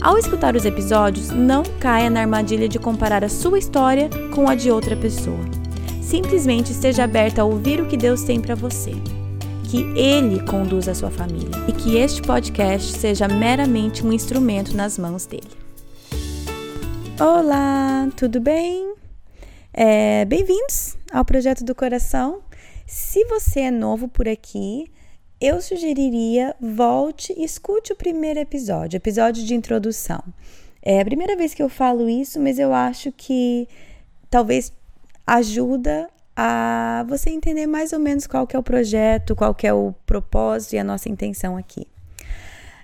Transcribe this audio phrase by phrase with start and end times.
[0.00, 4.54] Ao escutar os episódios, não caia na armadilha de comparar a sua história com a
[4.54, 5.40] de outra pessoa.
[6.00, 8.92] Simplesmente esteja aberta a ouvir o que Deus tem para você.
[9.64, 14.96] Que Ele conduza a sua família e que este podcast seja meramente um instrumento nas
[14.96, 15.50] mãos dele.
[17.20, 18.94] Olá, tudo bem?
[19.74, 22.40] É, Bem-vindos ao Projeto do Coração.
[22.86, 24.84] Se você é novo por aqui,
[25.40, 30.22] eu sugeriria volte e escute o primeiro episódio, episódio de introdução.
[30.82, 33.68] É a primeira vez que eu falo isso, mas eu acho que
[34.30, 34.72] talvez
[35.26, 39.72] ajuda a você entender mais ou menos qual que é o projeto, qual que é
[39.72, 41.86] o propósito e a nossa intenção aqui.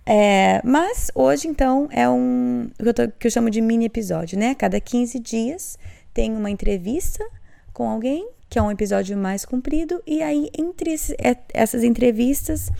[0.07, 4.39] É, mas hoje, então, é um que eu, tô, que eu chamo de mini episódio,
[4.39, 4.55] né?
[4.55, 5.79] Cada 15 dias
[6.13, 7.25] tem uma entrevista
[7.73, 12.71] com alguém que é um episódio mais comprido, e aí entre é, essas entrevistas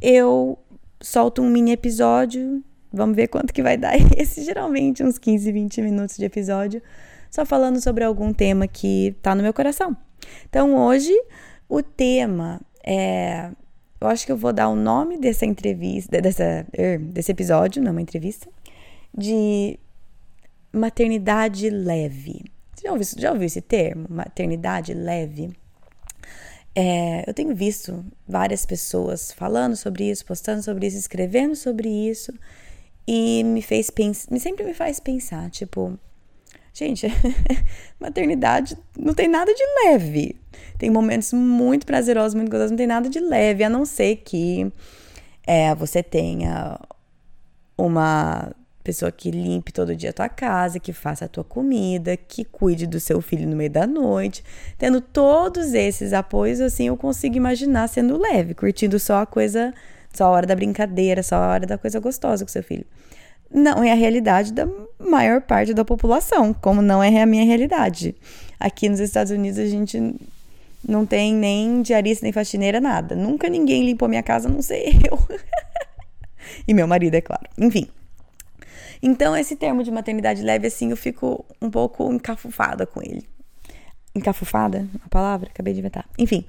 [0.00, 0.58] eu
[1.02, 5.82] solto um mini episódio, vamos ver quanto que vai dar esse, geralmente uns 15, 20
[5.82, 6.82] minutos de episódio,
[7.30, 9.94] só falando sobre algum tema que tá no meu coração.
[10.48, 11.12] Então hoje
[11.68, 13.50] o tema é,
[14.00, 17.90] eu acho que eu vou dar o nome dessa entrevista, dessa, er, desse episódio, não
[17.90, 18.48] é uma entrevista,
[19.14, 19.78] de
[20.72, 22.44] maternidade leve.
[22.82, 24.06] Já ouviu, já ouviu esse termo?
[24.08, 25.50] Maternidade leve?
[26.74, 32.32] É, eu tenho visto várias pessoas falando sobre isso, postando sobre isso, escrevendo sobre isso,
[33.06, 35.98] e me fez pensar, sempre me faz pensar, tipo,
[36.72, 37.08] gente,
[37.98, 40.36] maternidade não tem nada de leve.
[40.78, 44.72] Tem momentos muito prazerosos, muito gostosos, não tem nada de leve, a não ser que
[45.44, 46.78] é, você tenha
[47.76, 48.52] uma
[48.88, 52.86] pessoa que limpe todo dia a tua casa, que faça a tua comida, que cuide
[52.86, 54.42] do seu filho no meio da noite.
[54.78, 59.74] Tendo todos esses apoios, assim, eu consigo imaginar sendo leve, curtindo só a coisa,
[60.10, 62.86] só a hora da brincadeira, só a hora da coisa gostosa com seu filho.
[63.52, 64.66] Não é a realidade da
[64.98, 68.16] maior parte da população, como não é a minha realidade.
[68.58, 70.14] Aqui nos Estados Unidos a gente
[70.82, 73.14] não tem nem diarista, nem faxineira, nada.
[73.14, 75.18] Nunca ninguém limpou minha casa, não sei eu.
[76.66, 77.44] e meu marido, é claro.
[77.58, 77.86] Enfim.
[79.02, 83.26] Então, esse termo de maternidade leve, assim, eu fico um pouco encafufada com ele.
[84.14, 84.86] Encafufada?
[85.04, 85.48] A palavra?
[85.48, 86.08] Acabei de inventar.
[86.18, 86.44] Enfim.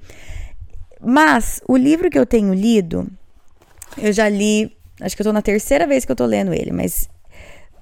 [1.00, 3.06] Mas, o livro que eu tenho lido,
[3.96, 6.72] eu já li, acho que eu tô na terceira vez que eu tô lendo ele,
[6.72, 7.08] mas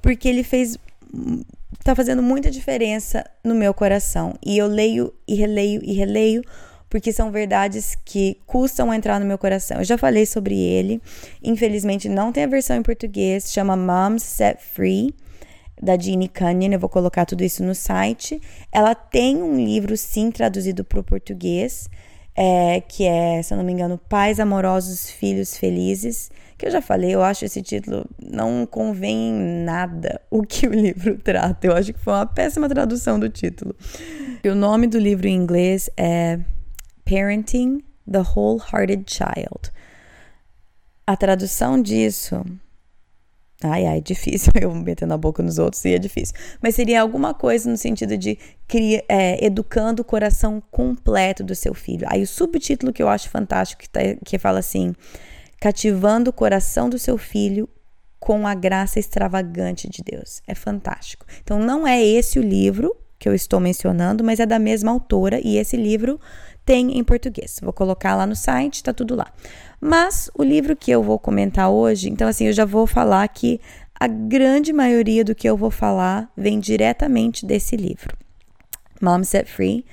[0.01, 0.79] porque ele fez
[1.85, 4.35] tá fazendo muita diferença no meu coração.
[4.45, 6.43] E eu leio e releio e releio
[6.89, 9.79] porque são verdades que custam entrar no meu coração.
[9.79, 11.01] Eu já falei sobre ele,
[11.43, 15.15] infelizmente não tem a versão em português, chama Moms Set Free,
[15.81, 18.41] da Jeannie Cunningham, eu vou colocar tudo isso no site.
[18.73, 21.89] Ela tem um livro, sim, traduzido para o português,
[22.35, 26.83] é, que é, se eu não me engano, Pais Amorosos, Filhos Felizes, que eu já
[26.83, 31.67] falei, eu acho esse título não convém em nada o que o livro trata.
[31.67, 33.75] Eu acho que foi uma péssima tradução do título.
[34.43, 36.41] E o nome do livro em inglês é
[37.09, 39.73] Parenting the Wholehearted Child.
[41.07, 42.45] A tradução disso.
[43.65, 44.53] Ai, ai, difícil.
[44.61, 46.35] Eu metendo a boca nos outros e é difícil.
[46.63, 48.39] Mas seria alguma coisa no sentido de
[49.09, 52.07] é, educando o coração completo do seu filho.
[52.11, 54.95] Aí o subtítulo que eu acho fantástico, que, tá, que fala assim:
[55.59, 57.67] cativando o coração do seu filho
[58.21, 60.43] com a graça extravagante de Deus.
[60.47, 61.25] É fantástico.
[61.43, 65.41] Então, não é esse o livro que eu estou mencionando, mas é da mesma autora
[65.43, 66.21] e esse livro
[66.65, 67.59] tem em português.
[67.63, 69.33] Vou colocar lá no site, tá tudo lá.
[69.81, 73.61] Mas o livro que eu vou comentar hoje, então assim, eu já vou falar que
[73.99, 78.17] a grande maioria do que eu vou falar vem diretamente desse livro,
[79.01, 79.85] Mom Set Free.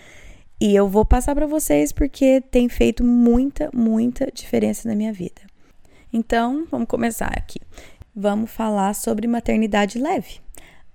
[0.60, 5.42] E eu vou passar para vocês porque tem feito muita, muita diferença na minha vida.
[6.14, 7.60] Então, vamos começar aqui.
[8.16, 10.40] Vamos falar sobre maternidade leve,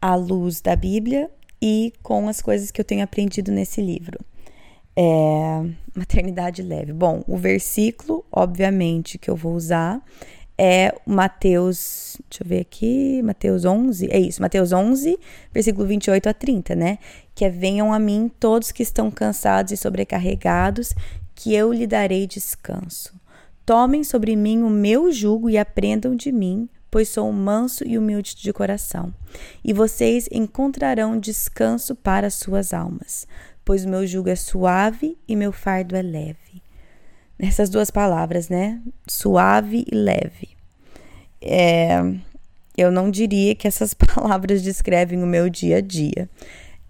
[0.00, 4.18] à luz da Bíblia e com as coisas que eu tenho aprendido nesse livro.
[4.96, 5.64] É,
[5.94, 6.92] maternidade leve.
[6.92, 10.02] Bom, o versículo, obviamente, que eu vou usar
[10.62, 15.18] é Mateus, deixa eu ver aqui, Mateus 11, é isso, Mateus 11,
[15.54, 16.98] versículo 28 a 30, né?
[17.34, 20.92] Que é: Venham a mim todos que estão cansados e sobrecarregados,
[21.34, 23.18] que eu lhe darei descanso.
[23.64, 28.34] Tomem sobre mim o meu jugo e aprendam de mim, pois sou manso e humilde
[28.34, 29.14] de coração,
[29.62, 33.26] e vocês encontrarão descanso para suas almas,
[33.64, 36.62] pois meu jugo é suave e meu fardo é leve.
[37.38, 38.80] Essas duas palavras, né?
[39.08, 40.48] Suave e leve.
[41.40, 42.02] É,
[42.76, 46.28] eu não diria que essas palavras descrevem o meu dia a dia.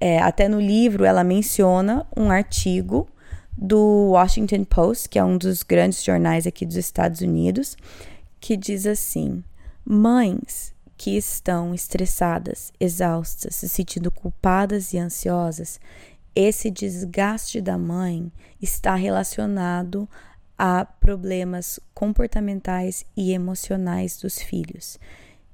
[0.01, 3.07] É, até no livro ela menciona um artigo
[3.57, 7.77] do Washington Post, que é um dos grandes jornais aqui dos Estados Unidos,
[8.41, 9.45] que diz assim:
[9.93, 15.81] Mães que estão estressadas, exaustas, se sentindo culpadas e ansiosas,
[16.33, 18.31] esse desgaste da mãe
[18.63, 20.09] está relacionado
[20.57, 24.97] a problemas comportamentais e emocionais dos filhos.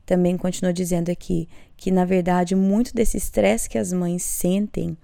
[0.04, 4.98] Também continua dizendo aqui que, na verdade, muito desse estresse que as mães sentem,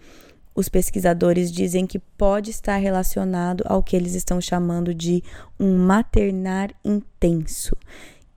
[0.55, 5.25] os pesquisadores dizem que pode estar relacionado ao que eles estão chamando de
[5.59, 7.75] um maternar intenso,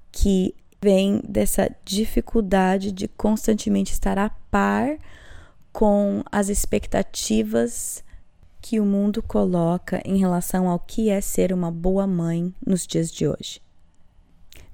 [0.10, 0.56] que
[0.86, 5.00] vem dessa dificuldade de constantemente estar a par
[5.74, 8.04] com as expectativas
[8.62, 13.12] que o mundo coloca em relação ao que é ser uma boa mãe nos dias
[13.12, 13.60] de hoje.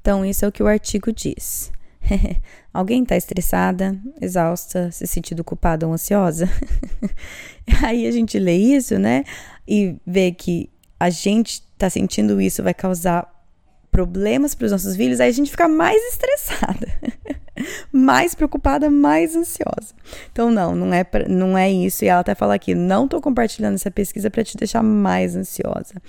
[0.02, 1.72] Então, isso é o que o artigo diz.
[2.74, 6.50] Alguém está estressada, exausta, se sentindo culpada ou ansiosa?
[7.86, 9.24] Aí a gente lê isso, né?
[9.66, 10.69] E vê que
[11.00, 13.41] a gente está sentindo isso vai causar
[13.92, 16.88] problemas para os nossos filhos, aí a gente fica mais estressada,
[17.92, 19.94] mais preocupada, mais ansiosa.
[20.32, 22.06] Então, não, não é, não é isso.
[22.06, 26.02] E ela até fala aqui: não estou compartilhando essa pesquisa para te deixar mais ansiosa.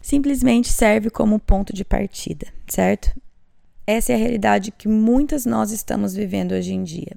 [0.00, 3.10] Simplesmente serve como ponto de partida, certo?
[3.86, 7.12] Essa é a realidade que muitas nós estamos vivendo hoje em dia.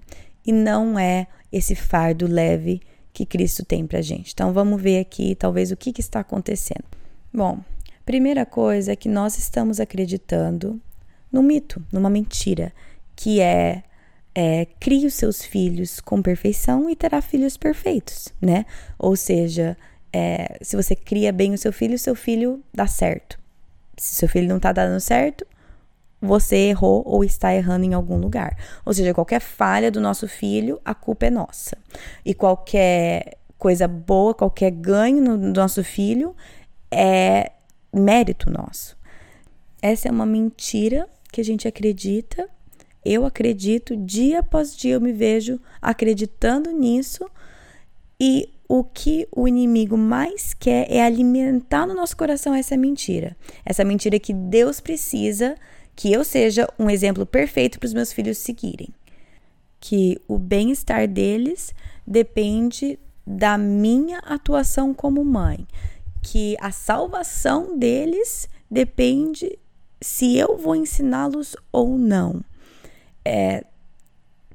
[0.45, 2.81] E não é esse fardo leve
[3.13, 4.31] que Cristo tem para gente.
[4.33, 6.83] Então, vamos ver aqui, talvez, o que, que está acontecendo.
[7.33, 7.59] Bom,
[8.07, 10.79] Primeira coisa é que nós estamos acreditando
[11.29, 12.71] num mito, numa mentira,
[13.13, 13.83] que é,
[14.33, 18.65] é crie os seus filhos com perfeição e terá filhos perfeitos, né?
[18.97, 19.75] Ou seja,
[20.13, 23.37] é, se você cria bem o seu filho, seu filho dá certo.
[23.97, 25.45] Se seu filho não está dando certo,
[26.21, 28.55] você errou ou está errando em algum lugar.
[28.85, 31.77] Ou seja, qualquer falha do nosso filho, a culpa é nossa.
[32.23, 36.33] E qualquer coisa boa, qualquer ganho no, do nosso filho
[36.89, 37.51] é
[37.97, 38.97] mérito nosso.
[39.81, 42.49] Essa é uma mentira que a gente acredita.
[43.03, 47.25] Eu acredito, dia após dia eu me vejo acreditando nisso.
[48.19, 53.35] E o que o inimigo mais quer é alimentar no nosso coração essa mentira.
[53.65, 55.55] Essa mentira que Deus precisa
[55.95, 58.89] que eu seja um exemplo perfeito para os meus filhos seguirem.
[59.79, 61.73] Que o bem-estar deles
[62.05, 65.67] depende da minha atuação como mãe
[66.21, 69.57] que a salvação deles depende
[70.01, 72.43] se eu vou ensiná-los ou não.
[73.23, 73.63] É,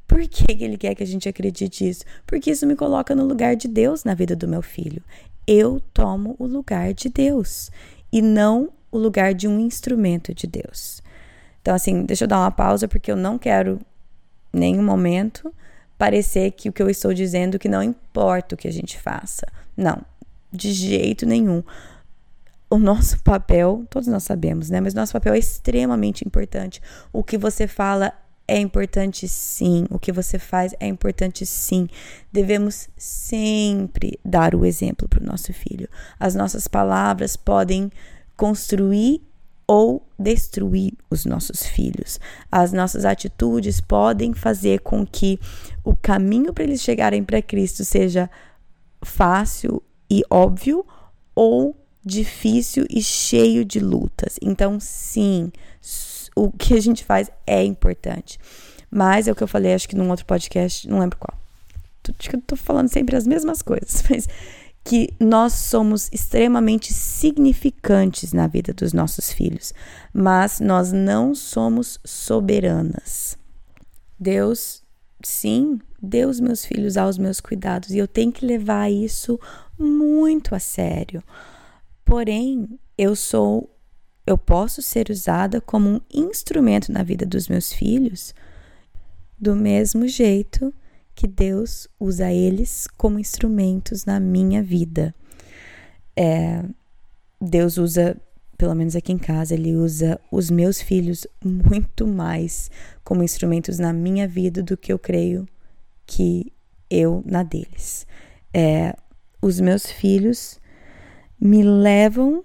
[0.07, 2.05] por que ele quer que a gente acredite isso?
[2.27, 5.03] Porque isso me coloca no lugar de Deus na vida do meu filho.
[5.47, 7.71] Eu tomo o lugar de Deus
[8.13, 11.03] e não o lugar de um instrumento de Deus.
[11.61, 13.81] Então, assim, deixa eu dar uma pausa porque eu não quero,
[14.53, 15.53] em nenhum momento,
[15.97, 19.47] parecer que o que eu estou dizendo que não importa o que a gente faça.
[19.77, 20.05] Não,
[20.53, 21.63] de jeito nenhum.
[22.69, 24.81] O nosso papel, todos nós sabemos, né?
[24.81, 26.81] Mas nosso papel é extremamente importante.
[27.13, 28.13] O que você fala
[28.47, 31.89] é importante sim, o que você faz é importante sim.
[32.33, 35.89] Devemos sempre dar o exemplo para o nosso filho.
[36.19, 37.91] As nossas palavras podem
[38.37, 39.23] construir
[39.67, 42.19] ou destruir os nossos filhos.
[42.51, 45.39] As nossas atitudes podem fazer com que
[45.85, 48.29] o caminho para eles chegarem para Cristo seja
[49.03, 50.85] fácil e óbvio
[51.35, 54.37] ou difícil e cheio de lutas.
[54.43, 55.51] Então, sim,
[56.37, 58.39] o que a gente faz é importante.
[58.91, 61.41] Mas é o que eu falei, acho que num outro podcast, não lembro qual.
[62.19, 64.29] Acho que eu tô falando sempre as mesmas coisas, mas
[64.85, 69.73] que nós somos extremamente significantes na vida dos nossos filhos,
[70.13, 73.39] mas nós não somos soberanas.
[74.19, 74.83] Deus,
[75.23, 79.39] sim, deu os meus filhos aos meus cuidados e eu tenho que levar isso
[79.79, 81.23] muito a sério.
[82.05, 82.69] Porém,
[82.99, 83.69] eu sou
[84.27, 88.33] eu posso ser usada como um instrumento na vida dos meus filhos
[89.39, 90.73] do mesmo jeito
[91.15, 95.13] que Deus usa eles como instrumentos na minha vida.
[96.17, 96.65] É,
[97.41, 98.17] Deus usa,
[98.57, 102.71] pelo menos aqui em casa, Ele usa os meus filhos muito mais
[103.03, 105.47] como instrumentos na minha vida do que eu creio
[106.07, 106.53] que
[106.91, 108.07] eu na deles.
[108.53, 108.95] É,
[109.41, 110.61] os meus filhos
[111.41, 112.45] me levam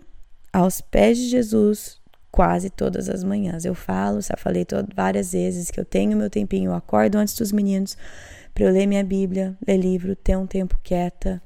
[0.51, 3.65] aos pés de Jesus quase todas as manhãs.
[3.65, 7.51] Eu falo, já falei várias vezes que eu tenho meu tempinho, eu acordo antes dos
[7.51, 7.97] meninos
[8.53, 11.41] para eu ler minha Bíblia, ler livro, ter um tempo quieta,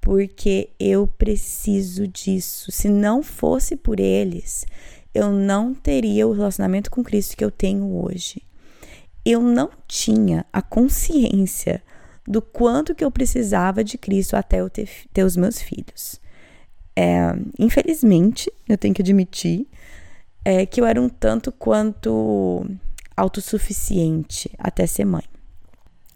[0.00, 2.70] porque eu preciso disso.
[2.70, 4.66] Se não fosse por eles,
[5.14, 8.42] eu não teria o relacionamento com Cristo que eu tenho hoje.
[9.24, 11.82] Eu não tinha a consciência
[12.26, 16.20] do quanto que eu precisava de Cristo até eu ter, ter os meus filhos.
[16.94, 19.66] É, infelizmente, eu tenho que admitir
[20.44, 22.66] é, que eu era um tanto quanto
[23.16, 25.24] autossuficiente até ser mãe.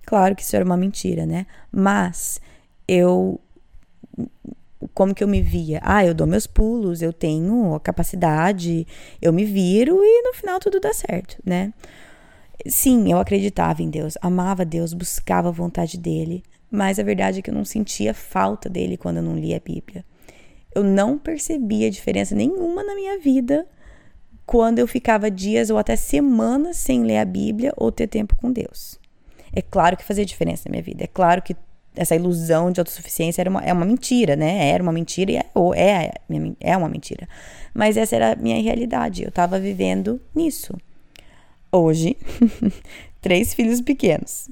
[0.04, 1.46] Claro que isso era uma mentira, né?
[1.72, 2.40] Mas
[2.86, 3.40] eu
[4.94, 5.80] como que eu me via?
[5.82, 8.86] Ah, eu dou meus pulos, eu tenho a capacidade,
[9.20, 11.72] eu me viro e no final tudo dá certo, né?
[12.68, 17.42] Sim, eu acreditava em Deus, amava Deus, buscava a vontade dele, mas a verdade é
[17.42, 20.04] que eu não sentia falta dele quando eu não lia a Bíblia.
[20.74, 23.66] Eu não percebia diferença nenhuma na minha vida
[24.44, 28.52] quando eu ficava dias ou até semanas sem ler a Bíblia ou ter tempo com
[28.52, 28.98] Deus.
[29.52, 31.04] É claro que fazia diferença na minha vida.
[31.04, 31.56] É claro que
[31.96, 34.68] essa ilusão de autossuficiência era uma, é uma mentira, né?
[34.68, 36.12] Era uma mentira e é, ou é,
[36.60, 37.26] é uma mentira.
[37.72, 39.22] Mas essa era a minha realidade.
[39.22, 40.76] Eu estava vivendo nisso.
[41.70, 42.16] Hoje,
[43.20, 44.48] três filhos pequenos.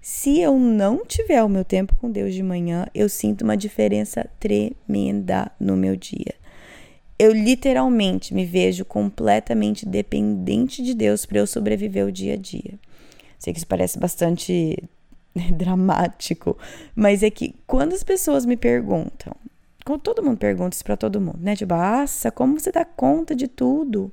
[0.00, 4.28] Se eu não tiver o meu tempo com Deus de manhã, eu sinto uma diferença
[4.38, 6.34] tremenda no meu dia.
[7.18, 12.78] Eu literalmente me vejo completamente dependente de Deus para eu sobreviver o dia a dia.
[13.38, 14.82] Sei que isso parece bastante
[15.52, 16.56] dramático,
[16.94, 19.34] mas é que quando as pessoas me perguntam,
[19.84, 21.56] como todo mundo pergunta isso para todo mundo, né?
[21.56, 21.74] Tipo,
[22.34, 24.12] como você dá conta de tudo?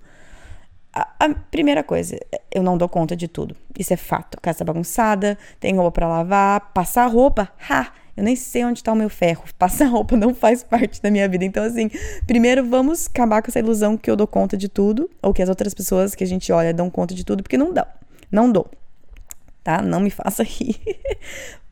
[1.19, 2.17] A, primeira coisa,
[2.51, 3.55] eu não dou conta de tudo.
[3.77, 4.39] Isso é fato.
[4.41, 7.91] Casa bagunçada, tem roupa para lavar, passar roupa, ha!
[8.15, 9.43] Eu nem sei onde está o meu ferro.
[9.59, 11.45] Passar roupa não faz parte da minha vida.
[11.45, 11.87] Então, assim,
[12.25, 15.49] primeiro vamos acabar com essa ilusão que eu dou conta de tudo, ou que as
[15.49, 17.85] outras pessoas que a gente olha dão conta de tudo, porque não dão.
[18.31, 18.67] Não dou
[19.67, 19.81] tá?
[19.81, 20.79] Não me faça rir.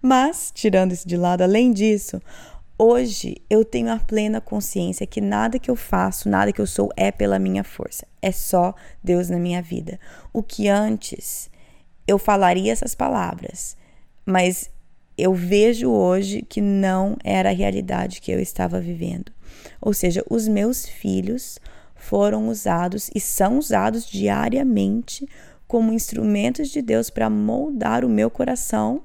[0.01, 2.21] Mas, tirando isso de lado, além disso,
[2.77, 6.89] hoje eu tenho a plena consciência que nada que eu faço, nada que eu sou
[6.95, 8.05] é pela minha força.
[8.21, 9.99] É só Deus na minha vida.
[10.33, 11.49] O que antes
[12.07, 13.75] eu falaria essas palavras,
[14.25, 14.69] mas
[15.17, 19.31] eu vejo hoje que não era a realidade que eu estava vivendo.
[19.81, 21.59] Ou seja, os meus filhos
[21.95, 25.27] foram usados e são usados diariamente
[25.67, 29.01] como instrumentos de Deus para moldar o meu coração,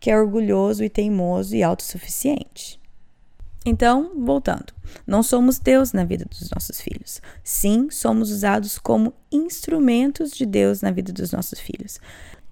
[0.00, 2.80] que é orgulhoso e teimoso e autossuficiente.
[3.64, 4.74] Então, voltando,
[5.06, 7.22] não somos Deus na vida dos nossos filhos.
[7.42, 11.98] Sim, somos usados como instrumentos de Deus na vida dos nossos filhos.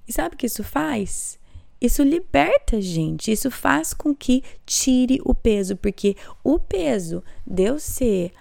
[0.09, 1.39] E sabe o que isso faz?
[1.81, 7.65] Isso liberta a gente, isso faz com que tire o peso, porque o peso de
[7.65, 8.33] eu ser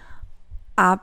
[0.76, 0.96] a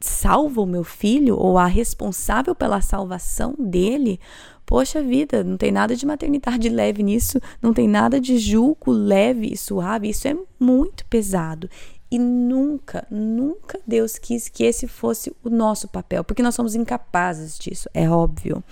[0.00, 4.20] salva o meu filho ou a responsável pela salvação dele,
[4.64, 9.52] poxa vida, não tem nada de maternidade leve nisso, não tem nada de julgo leve
[9.52, 11.68] e suave, isso é muito pesado.
[12.10, 17.58] E nunca, nunca Deus quis que esse fosse o nosso papel, porque nós somos incapazes
[17.58, 18.62] disso, é óbvio.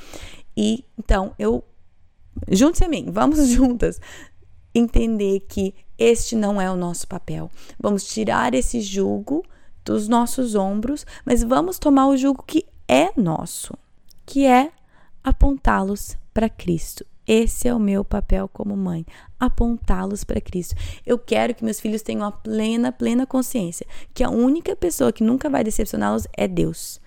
[0.57, 1.65] E então eu
[2.51, 4.01] junte-se a mim, vamos juntas
[4.75, 7.51] entender que este não é o nosso papel.
[7.79, 9.45] Vamos tirar esse julgo
[9.85, 13.75] dos nossos ombros, mas vamos tomar o jugo que é nosso,
[14.25, 14.73] que é
[15.23, 17.05] apontá-los para Cristo.
[17.27, 19.07] Esse é o meu papel como mãe,
[19.41, 20.75] apontá-los para Cristo.
[21.07, 25.25] Eu quero que meus filhos tenham a plena, plena consciência que a única pessoa que
[25.25, 27.01] nunca vai decepcioná-los é Deus.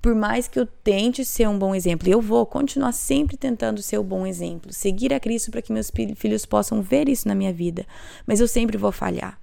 [0.00, 3.98] Por mais que eu tente ser um bom exemplo, eu vou continuar sempre tentando ser
[3.98, 7.34] o um bom exemplo, seguir a Cristo para que meus filhos possam ver isso na
[7.34, 7.84] minha vida,
[8.26, 9.38] mas eu sempre vou falhar.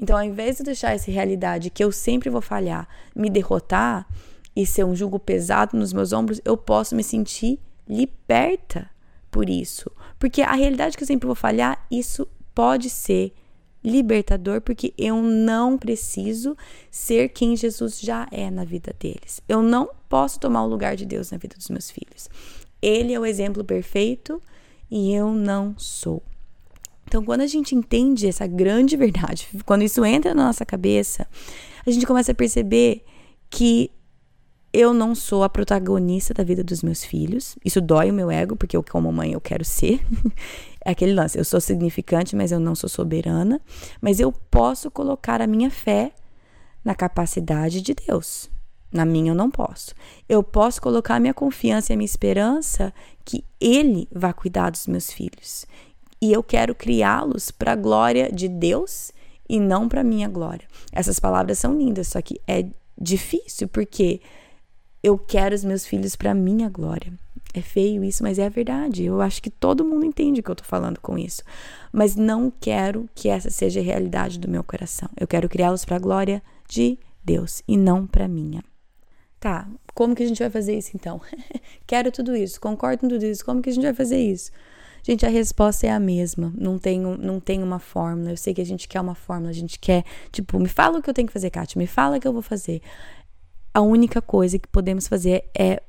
[0.00, 4.08] Então, ao invés de deixar essa realidade que eu sempre vou falhar me derrotar
[4.56, 8.88] e ser um jugo pesado nos meus ombros, eu posso me sentir liberta
[9.30, 9.92] por isso.
[10.18, 13.34] Porque a realidade que eu sempre vou falhar, isso pode ser
[13.84, 16.56] libertador, porque eu não preciso
[16.90, 19.42] ser quem Jesus já é na vida deles.
[19.46, 22.30] Eu não posso tomar o lugar de Deus na vida dos meus filhos.
[22.80, 24.40] Ele é o exemplo perfeito
[24.90, 26.22] e eu não sou.
[27.10, 31.26] Então, quando a gente entende essa grande verdade, quando isso entra na nossa cabeça,
[31.84, 33.04] a gente começa a perceber
[33.50, 33.90] que
[34.72, 37.56] eu não sou a protagonista da vida dos meus filhos.
[37.64, 40.00] Isso dói o meu ego, porque eu, como mãe, eu quero ser.
[40.86, 43.60] é aquele lance, eu sou significante, mas eu não sou soberana.
[44.00, 46.12] Mas eu posso colocar a minha fé
[46.84, 48.48] na capacidade de Deus.
[48.92, 49.96] Na minha eu não posso.
[50.28, 54.86] Eu posso colocar a minha confiança e a minha esperança que Ele vai cuidar dos
[54.86, 55.66] meus filhos
[56.20, 59.12] e eu quero criá-los para a glória de Deus
[59.48, 60.66] e não para minha glória.
[60.92, 64.20] Essas palavras são lindas, só que é difícil, porque
[65.02, 67.12] eu quero os meus filhos para minha glória.
[67.52, 69.04] É feio isso, mas é a verdade.
[69.04, 71.42] Eu acho que todo mundo entende o que eu tô falando com isso.
[71.92, 75.08] Mas não quero que essa seja a realidade do meu coração.
[75.18, 78.62] Eu quero criá-los para a glória de Deus e não para minha.
[79.40, 81.20] Tá, como que a gente vai fazer isso então?
[81.86, 83.44] quero tudo isso, concordo com tudo isso.
[83.44, 84.52] Como que a gente vai fazer isso?
[85.02, 86.52] Gente, a resposta é a mesma.
[86.56, 88.30] Não tem, não tem uma fórmula.
[88.30, 91.02] Eu sei que a gente quer uma fórmula, a gente quer, tipo, me fala o
[91.02, 92.80] que eu tenho que fazer, Kátia, me fala o que eu vou fazer.
[93.72, 95.82] A única coisa que podemos fazer é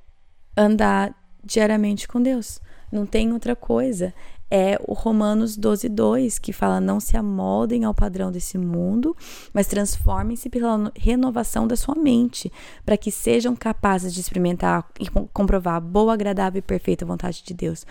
[0.56, 2.60] andar diariamente com Deus.
[2.92, 4.14] Não tem outra coisa.
[4.54, 9.16] É o Romanos 12, 2, que fala: Não se amoldem ao padrão desse mundo,
[9.54, 12.52] mas transformem-se pela renovação da sua mente,
[12.86, 17.54] para que sejam capazes de experimentar e comprovar a boa, agradável e perfeita vontade de
[17.54, 17.86] Deus.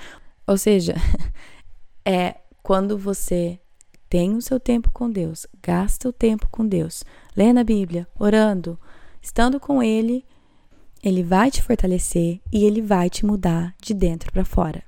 [0.50, 0.95] Ou seja,
[2.04, 3.61] é quando você
[4.09, 7.04] tem o seu tempo com Deus, gasta o tempo com Deus,
[7.37, 8.76] lendo a Bíblia, orando,
[9.23, 10.25] estando com Ele
[11.02, 14.83] ele vai te fortalecer e ele vai te mudar de dentro para fora.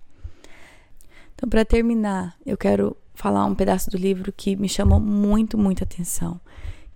[1.34, 5.84] Então, para terminar, eu quero falar um pedaço do livro que me chamou muito, muita
[5.84, 6.40] atenção,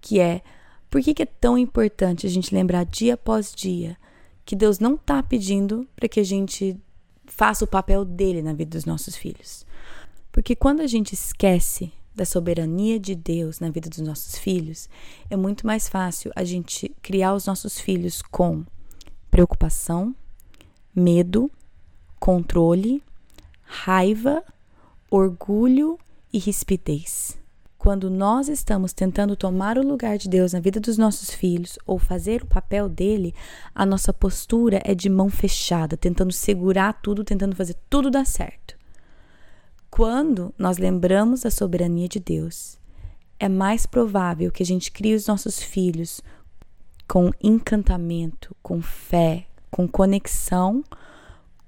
[0.01, 0.43] que é
[0.91, 3.97] por que, que é tão importante a gente lembrar dia após dia
[4.45, 6.77] que Deus não está pedindo para que a gente
[7.27, 9.67] faça o papel dele na vida dos nossos filhos.
[10.33, 14.89] Porque quando a gente esquece da soberania de Deus na vida dos nossos filhos,
[15.29, 18.65] é muito mais fácil a gente criar os nossos filhos com
[19.31, 20.15] preocupação,
[20.95, 21.51] medo,
[22.19, 23.03] controle,
[23.63, 24.43] raiva,
[25.11, 25.99] orgulho
[26.33, 27.39] e rispidez.
[27.87, 32.01] Quando nós estamos tentando tomar o lugar de Deus na vida dos nossos filhos ou
[32.01, 33.33] fazer o papel dele,
[33.73, 38.77] a nossa postura é de mão fechada, tentando segurar tudo, tentando fazer tudo dar certo.
[39.89, 42.77] Quando nós lembramos da soberania de Deus,
[43.39, 46.21] é mais provável que a gente crie os nossos filhos
[47.07, 50.83] com encantamento, com fé, com conexão,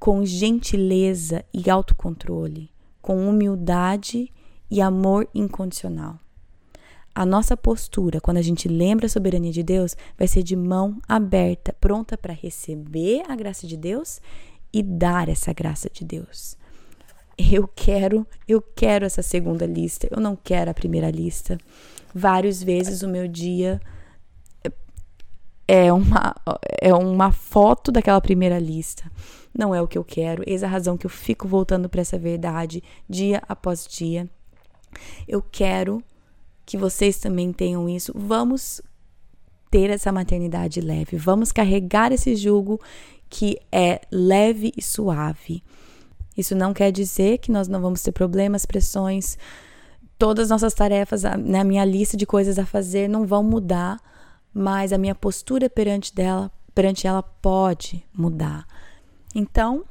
[0.01, 4.33] com gentileza e autocontrole, com humildade
[4.71, 6.19] e amor incondicional.
[7.15, 11.01] A nossa postura, quando a gente lembra a soberania de Deus, vai ser de mão
[11.09, 14.21] aberta, pronta para receber a graça de Deus
[14.73, 16.57] e dar essa graça de Deus.
[17.37, 21.59] Eu quero, eu quero essa segunda lista, eu não quero a primeira lista.
[22.15, 23.81] Várias vezes o meu dia
[25.69, 26.35] é uma,
[26.81, 29.11] é uma foto daquela primeira lista.
[29.57, 30.43] Não é o que eu quero.
[30.47, 34.29] Eis a razão que eu fico voltando para essa verdade dia após dia.
[35.27, 36.03] Eu quero
[36.65, 38.13] que vocês também tenham isso.
[38.15, 38.81] Vamos
[39.71, 41.17] ter essa maternidade leve.
[41.17, 42.81] Vamos carregar esse jugo
[43.29, 45.63] que é leve e suave.
[46.37, 49.37] Isso não quer dizer que nós não vamos ter problemas, pressões.
[50.19, 54.01] Todas as nossas tarefas, na minha lista de coisas a fazer, não vão mudar
[54.53, 58.67] mas a minha postura perante dela, perante ela pode mudar.
[59.35, 59.85] Então,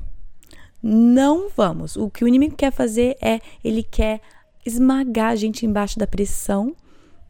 [0.81, 1.95] não vamos.
[1.95, 4.21] O que o inimigo quer fazer é ele quer
[4.67, 6.75] esmagar a gente embaixo da pressão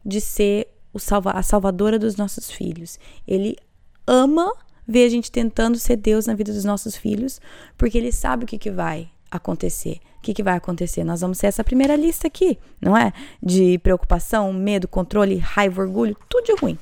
[0.04, 2.98] de ser o salva, a salvadora dos nossos filhos.
[3.26, 3.56] Ele
[4.06, 4.52] ama
[4.86, 7.40] ver a gente tentando ser Deus na vida dos nossos filhos,
[7.76, 10.00] porque ele sabe o que, que vai acontecer.
[10.18, 11.04] O que, que vai acontecer?
[11.04, 13.12] Nós vamos ser essa primeira lista aqui, não é?
[13.40, 16.76] De preocupação, medo, controle, raiva, orgulho, tudo de ruim.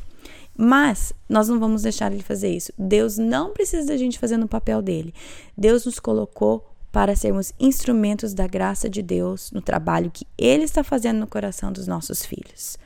[0.57, 2.73] Mas nós não vamos deixar ele fazer isso.
[2.79, 5.13] Deus não precisa da gente fazendo o papel dele.
[5.55, 6.65] Deus nos colocou
[6.97, 11.71] para sermos instrumentos da graça de Deus no trabalho que ele está fazendo no coração
[11.71, 12.79] dos nossos filhos.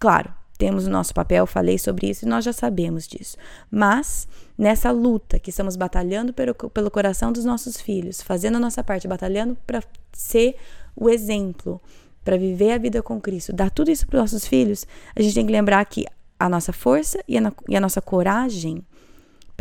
[0.00, 3.36] Claro, temos o nosso papel, falei sobre isso e nós já sabemos disso.
[3.70, 4.26] Mas
[4.58, 9.06] nessa luta que estamos batalhando pelo, pelo coração dos nossos filhos, fazendo a nossa parte,
[9.06, 9.80] batalhando para
[10.12, 10.56] ser
[10.96, 11.80] o exemplo,
[12.24, 15.36] para viver a vida com Cristo, dar tudo isso para os nossos filhos, a gente
[15.36, 16.04] tem que lembrar que
[16.36, 18.84] a nossa força e a, e a nossa coragem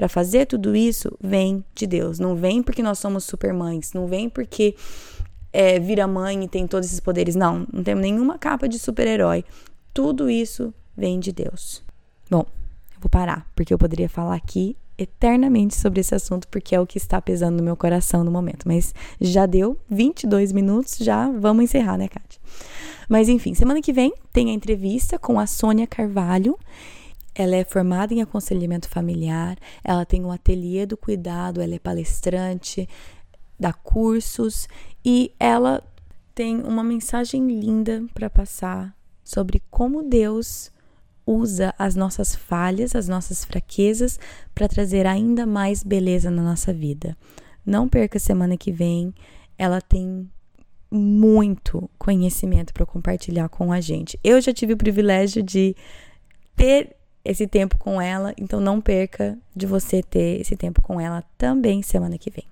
[0.02, 2.18] para fazer tudo isso vem de Deus.
[2.18, 4.76] Não vem porque nós somos supermães, não vem porque
[5.54, 7.36] é, vira mãe e tem todos esses poderes.
[7.36, 9.46] Não, não temos nenhuma capa de super-herói.
[9.94, 11.84] Tudo isso vem de Deus.
[12.32, 12.48] Bom,
[12.96, 16.88] eu vou parar, porque eu poderia falar aqui eternamente sobre esse assunto, porque é o
[16.88, 18.68] que está pesando no meu coração no momento.
[18.68, 22.42] Mas já deu 22 minutos, já vamos encerrar, né, Kátia?
[23.08, 26.58] Mas enfim, semana que vem tem a entrevista com a Sônia Carvalho.
[27.34, 32.88] Ela é formada em aconselhamento familiar, ela tem um ateliê do cuidado, ela é palestrante,
[33.60, 34.68] dá cursos
[35.04, 35.84] e ela
[36.34, 40.72] tem uma mensagem linda para passar sobre como Deus
[41.26, 44.20] usa as nossas falhas, as nossas fraquezas
[44.54, 47.16] para trazer ainda mais beleza na nossa vida.
[47.66, 49.14] Não perca semana que vem,
[49.58, 50.30] ela tem
[50.90, 54.20] muito conhecimento para compartilhar com a gente.
[54.24, 55.76] Eu já tive o privilégio de
[56.56, 61.24] ter esse tempo com ela, então não perca de você ter esse tempo com ela
[61.38, 62.46] também semana que vem.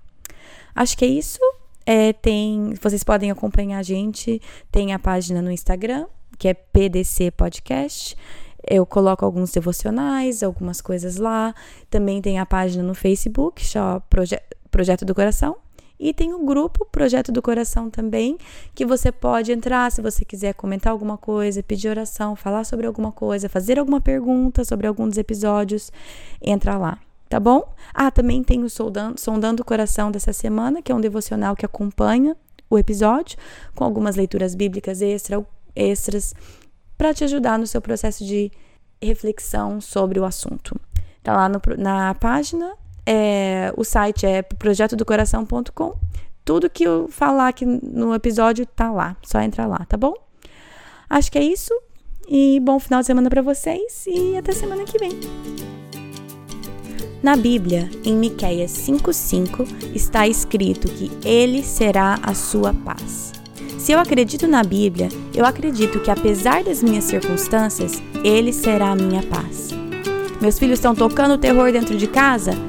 [0.76, 1.40] Acho que é isso.
[1.86, 6.06] É, tem, vocês podem acompanhar a gente, tem a página no Instagram,
[6.38, 8.16] que é PDC Podcast.
[8.68, 11.56] Eu coloco alguns devocionais, algumas coisas lá.
[11.90, 15.58] Também tem a página no Facebook, só Proje Projeto do Coração.
[16.00, 18.38] E tem o grupo Projeto do Coração também,
[18.74, 23.12] que você pode entrar se você quiser comentar alguma coisa, pedir oração, falar sobre alguma
[23.12, 25.92] coisa, fazer alguma pergunta sobre algum dos episódios,
[26.42, 27.74] entra lá, tá bom?
[27.94, 31.66] Ah, também tem o Sondando, Sondando o Coração dessa semana, que é um devocional que
[31.66, 32.38] acompanha
[32.70, 33.38] o episódio,
[33.76, 36.34] com algumas leituras bíblicas extra, extras,
[36.98, 38.50] para te ajudar no seu processo de
[39.02, 40.80] reflexão sobre o assunto.
[41.22, 42.74] Tá lá no, na página
[43.12, 45.96] é, o site é projetodocoração.com.
[46.46, 49.18] Tudo que eu falar aqui no episódio tá lá.
[49.24, 50.14] Só entrar lá, tá bom?
[51.10, 51.74] Acho que é isso.
[52.28, 55.10] E bom final de semana para vocês e até semana que vem.
[57.24, 63.34] Na Bíblia, em Miqueias 5:5, está escrito que ele será a sua paz.
[63.80, 68.96] Se eu acredito na Bíblia, eu acredito que apesar das minhas circunstâncias, ele será a
[68.96, 69.70] minha paz.
[70.40, 72.69] Meus filhos estão tocando terror dentro de casa?